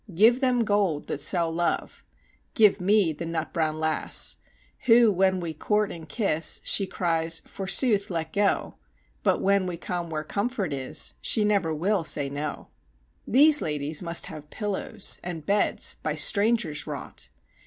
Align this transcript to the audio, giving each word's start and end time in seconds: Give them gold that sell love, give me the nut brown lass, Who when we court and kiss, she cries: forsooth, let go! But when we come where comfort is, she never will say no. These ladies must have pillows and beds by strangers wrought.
Give 0.15 0.41
them 0.41 0.63
gold 0.63 1.05
that 1.09 1.21
sell 1.21 1.51
love, 1.53 2.03
give 2.55 2.81
me 2.81 3.13
the 3.13 3.27
nut 3.27 3.53
brown 3.53 3.77
lass, 3.77 4.37
Who 4.85 5.11
when 5.11 5.39
we 5.39 5.53
court 5.53 5.91
and 5.91 6.09
kiss, 6.09 6.59
she 6.63 6.87
cries: 6.87 7.41
forsooth, 7.41 8.09
let 8.09 8.33
go! 8.33 8.79
But 9.21 9.43
when 9.43 9.67
we 9.67 9.77
come 9.77 10.09
where 10.09 10.23
comfort 10.23 10.73
is, 10.73 11.13
she 11.21 11.45
never 11.45 11.71
will 11.71 12.03
say 12.03 12.31
no. 12.31 12.69
These 13.27 13.61
ladies 13.61 14.01
must 14.01 14.25
have 14.25 14.49
pillows 14.49 15.19
and 15.23 15.45
beds 15.45 15.97
by 16.01 16.15
strangers 16.15 16.87
wrought. 16.87 17.29